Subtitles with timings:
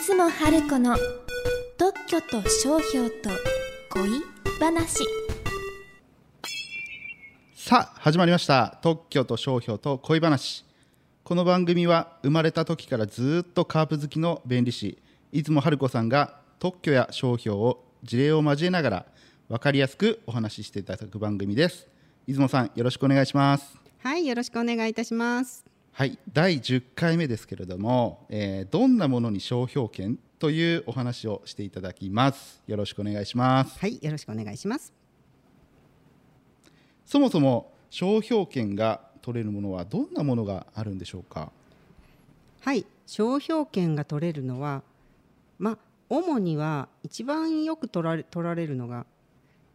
[0.00, 0.96] 出雲春子の
[1.76, 3.28] 特許と商標と
[3.90, 4.22] 恋
[4.58, 5.04] 話。
[7.54, 8.78] さあ始まりました。
[8.80, 10.64] 特許と商標と恋話。
[11.22, 14.96] この番組は生まれた時からずっとカープ好きの弁理士
[15.32, 19.06] 出雲春子さんが特許や商標を事例を交えながら
[19.50, 21.86] 分かりやすくお話ししていただく番組です。
[22.26, 23.76] 出雲さんよろしくお願いします。
[23.98, 25.69] はい、よろしくお願いいたします。
[26.00, 32.62] はい第10回目ですけれども、えーどんなものに商標権というお話をしていただきます。
[32.66, 33.78] よろしくお願いします。
[33.78, 34.94] はい、よろしくお願いします。
[37.04, 41.52] そもそも商標権が取れるものはどんなものがあるんでしょうか？
[42.62, 44.82] はい、商標権が取れるのは、
[45.58, 49.04] まあ主には一番よく取られ取られるのが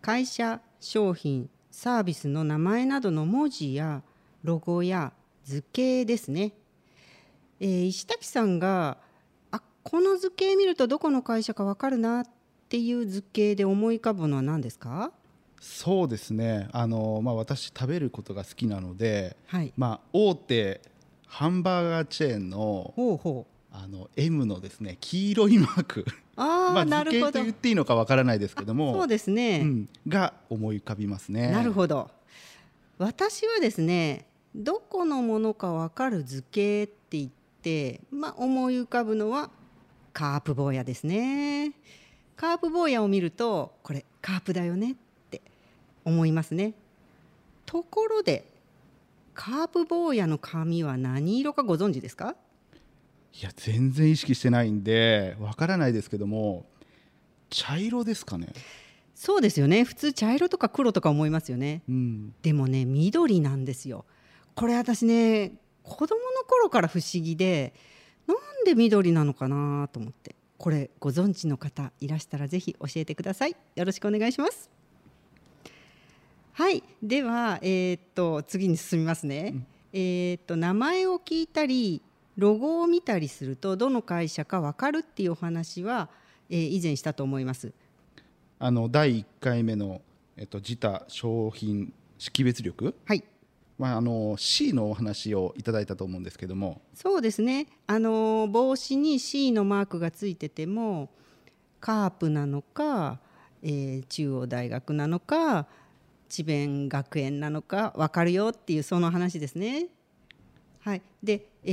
[0.00, 4.02] 会社、商品、サービスの名前などの文字や
[4.44, 5.12] ロゴや
[5.44, 6.52] 図形ですね。
[7.60, 8.98] えー石滝さんが
[9.50, 12.26] あこの図形見るとどこの会社かわかるなっ
[12.68, 15.12] ていう図形で思い浮かぶのは何ですか？
[15.60, 19.72] そうですねあの、まあ、私食べることが好きなので、はい。
[19.76, 20.80] まあ、大手
[21.26, 23.52] ハンバーガーチェーンのほうほう。
[23.74, 26.04] あの M のですね黄色いマーク
[26.36, 27.56] ああ、まあ、なるほど図形と言っ。
[27.56, 29.60] ていいのかわからないですけどもそうですね。
[29.60, 31.50] うん、が思い浮かびますね。
[31.50, 32.10] なるほど
[32.98, 37.30] 私はですねどこのものか分かる図形って言っ
[37.62, 39.50] て、まあ、思い浮かぶのは
[40.12, 41.72] カープ坊やですね。
[42.36, 44.94] カープ坊やを見るとこれカープだよねっ
[45.30, 45.40] て
[46.04, 46.74] 思いますね。
[47.64, 48.44] ところで
[49.32, 52.34] カープ坊やの髪は何色かご存知ですか？
[53.32, 56.66] いや全然意識してないんでわからないですけども
[57.48, 58.48] 茶色ですかね。
[59.14, 59.84] そうですよね。
[59.84, 61.82] 普通茶色とか黒とか思いますよね。
[61.88, 64.04] うん、でもね緑なんですよ
[64.54, 67.74] これ私ね子供の頃から不思議で
[68.26, 73.56] なんで緑なのかなと思ってこれご存知の方いらしたらぜひ教えてください。
[73.74, 74.70] よろしくお願いします。
[76.52, 79.54] はいではえーっと次に進みますね、
[79.92, 82.02] えーっと名前を聞いたり
[82.36, 86.10] ロゴを見たりするとどの会社か分かるっていうお話は、
[86.48, 87.72] えー以前したと思います。
[88.58, 90.00] あの第1回目の、
[90.36, 93.24] えっと、自他商品識別力、はい
[93.82, 97.66] まあ、あの C のお話をいただいたと思うんですけどもそうですね。
[97.88, 101.10] あの帽子に C のマークがついてても
[101.80, 103.18] カープなのか、
[103.60, 105.66] えー中央大学なのか
[106.28, 109.88] 智弁学園なのか分かるよっていうその話ですね。
[110.78, 111.70] はい、で、え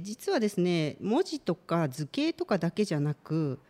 [0.00, 3.60] ー実はですね文字とか図形とかだけじゃなく、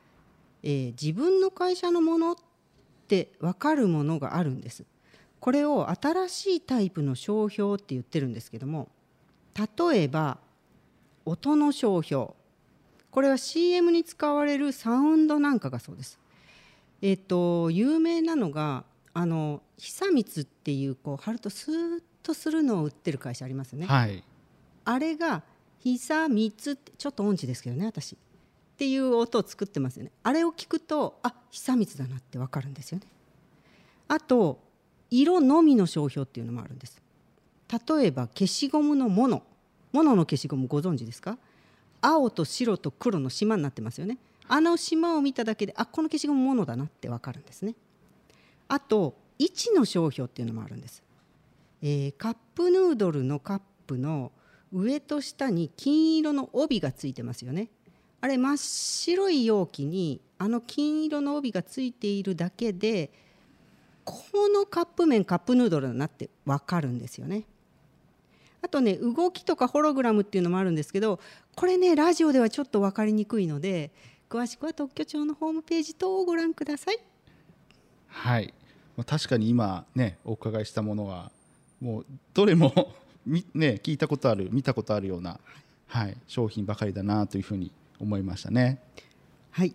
[0.63, 2.37] えー自分の会社のものっ
[3.07, 4.87] て分かるものがあるんです。
[5.43, 8.89] これを新しいタイプの商標って言ってるんですけども
[9.59, 10.39] 例えば
[11.25, 12.29] 音の商標
[13.11, 16.21] これは CM に使われるサウンドなんかがそうです。
[17.03, 23.87] えっ、と有名なのがあの久光っていうこう貼るとスーッとするのを売ってる会社ありますよね。
[23.87, 24.23] はい
[24.85, 25.43] あれが
[25.81, 28.19] 久光ってちょっと音痴ですけどね私っ
[28.77, 30.13] ていう音を作ってますよね。
[30.23, 33.07] あれを聞くとあ久光だなってわかるんですよね。
[34.07, 34.71] あと
[35.13, 37.01] 色のみの商標っていうのもあるんです。
[37.71, 39.43] 例えば消しゴムのモノ
[39.93, 41.37] モノの消しゴムご存知ですか？
[42.01, 44.17] 青と白と黒の島になってますよね。
[44.49, 47.75] あの島を見ただけであこの消しゴムモノだなってわかるんですね。
[48.69, 51.03] あと位置の商標っていうのもあるんです、
[51.83, 54.33] えーカップヌードルのカップの
[54.73, 57.69] 上と下に金色の帯がついてますよね。
[58.23, 63.11] あれ真っ白い容器にあの金色の帯がついているだけで
[64.05, 67.45] このカップ麺カップヌードルだなって分かるんですよね。
[68.63, 71.19] あとね動きとかホログラムっていうのもあるんですけど
[71.57, 73.91] これねラジオではちょっと分かりにくいので
[74.31, 76.99] 詳しくは特許庁のホームページ等をご覧ください。
[78.07, 78.55] はい、
[78.97, 81.33] まあ、確かに今ねお伺いしたものは
[81.81, 82.73] もうどれも
[83.27, 85.41] みね聞いたことある見たことあるような、
[85.89, 88.81] はい、商品ばかりだなというふうに思いましたね。
[89.51, 89.75] はい。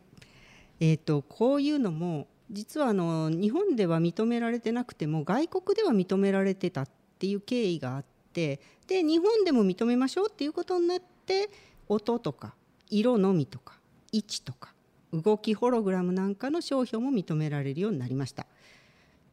[0.80, 6.90] えー、とこういうのも実はあの日本では認められてなくても外国では認められてたっ
[7.20, 11.50] ていう経緯があってで日本でも認めましょうっていうことになって
[11.90, 12.54] 音とか
[12.90, 13.76] 色のみとか
[14.12, 14.74] 位置とか
[15.14, 18.46] 動きホログラムなんかの商標も認められるようになりました。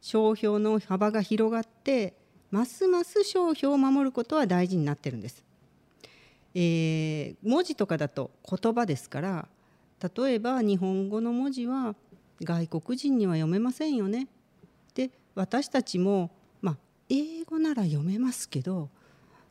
[0.00, 2.14] 商標の幅が広がって
[2.50, 5.42] ますます商標を守ることは大事になってるんです。
[6.54, 9.48] えー文字とかだと言葉ですから
[10.16, 11.96] 例えば日本語の文字は
[12.42, 14.28] 外国人には読めませんよね。
[14.94, 16.76] で私たちも、まあ、
[17.08, 18.88] 英語なら読めますけど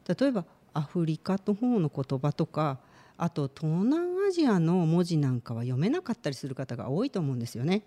[0.08, 2.80] 例えばアフリカの方の言葉とか
[3.18, 7.84] あと東南アジアの文字なんかは読めなかったりする方が多いと思うんですよね。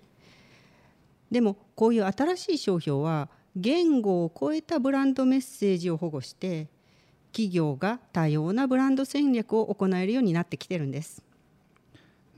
[1.30, 6.68] でもこういう新しい商標は言語を超えたブランドメッセージを保護して
[7.32, 11.22] 企業が多様なブランド戦略を行えるようになってきてるんです。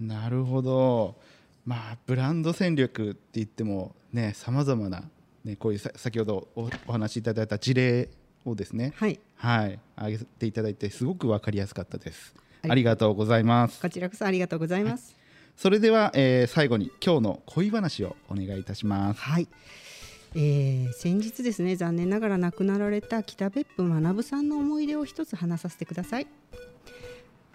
[0.00, 1.16] なるほど
[1.68, 5.02] まあブランド戦略って言ってもねさまざまな、
[5.44, 8.08] ね、こういうさ先ほどおお話しいただいた事例
[8.46, 12.34] をですねはい、はい挙げていただいてすごく分かりやすかったです。
[12.62, 12.70] はい。
[12.70, 13.82] ありがとうございます。
[13.82, 15.14] こちらこそありがとうございます。
[15.58, 19.20] それでは、えー最後に今日の恋話をお願いいたします。
[19.20, 19.46] はい、
[20.36, 26.26] えー先日ですね残念ながら亡くなられた北別府学さんの思い出を一つ話させてください。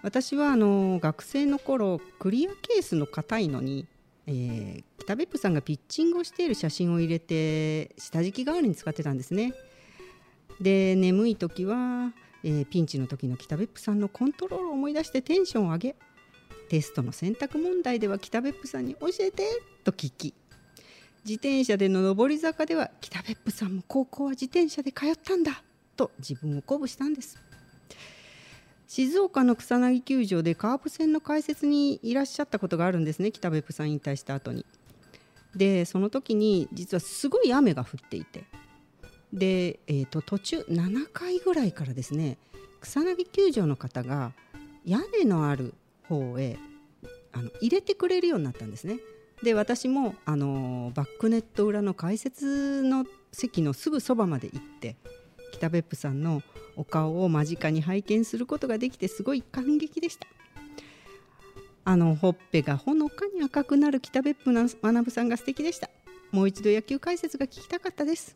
[0.03, 3.87] 私はあの学生の頃クリアケースの硬いのに、
[4.27, 9.53] えー北別府さんがピッチングをしている写真を入れて下敷き代わりに使ってたんですね。
[10.61, 15.95] で眠い時は、えーピンチの時の北別府さんのコントロールを思い出してテンションを上げ
[16.69, 19.43] テストの選択問題では北別府さんに教えて
[19.83, 20.33] と聞き
[21.25, 25.63] 自転車での上り坂では北別府さんも高校は自転車で通ったんだ
[25.95, 27.37] と自分を鼓舞したんです。
[28.95, 34.67] 静岡の草薙球場でカープ戦の解説にいらっしゃったことがあるんですね北別府さん引退した後に
[35.55, 38.43] でその時に実はすごい雨が降っていて
[39.33, 42.37] で、えー、と途中7回ぐらいからですね
[42.81, 44.31] 草薙球場の方が
[44.85, 45.73] 屋根のある
[46.07, 46.59] 方へ
[47.31, 48.99] あの入れてくれるようになったんですね。
[49.41, 54.97] で私もあのバックネット裏の解説の席のすぐそばまで行って
[55.53, 56.41] 北別府さんの
[56.75, 60.27] お顔を間近に拝見することができてすごい感激でした。
[61.85, 65.89] あのほっぺがほのかに赤くなる北別府な学さんが素敵でした。
[66.31, 68.35] もう一度野球解説が聞きたかったです。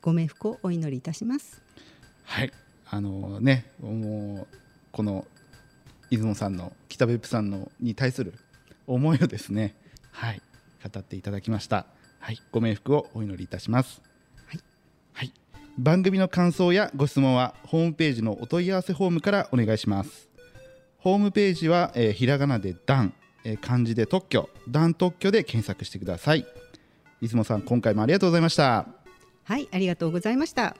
[0.00, 1.60] ご冥福をお祈りいたします。
[2.24, 2.52] はい
[2.90, 4.56] あのねもう
[4.92, 5.26] この
[6.10, 8.32] 出雲さんの北別府さんのに対する
[8.86, 9.74] 思いをですね
[10.10, 10.40] はい
[10.82, 11.86] 語っていただきました
[12.20, 14.00] はいご冥福をお祈りいたします、
[15.78, 20.28] 番組の感想やご質問はホームページのお問い合わせフォームからお願いします。
[20.98, 23.14] ホームページは、えーひらがなで「ダン」
[23.44, 26.44] えー漢字で特許「ダン特許」で検索してください。
[27.22, 28.88] 出雲さん今回もありがとうございました。
[29.44, 30.76] はい、ありがとうございました。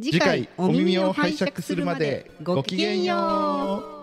[0.00, 3.99] 次回お耳を拝借するまでごきげんよう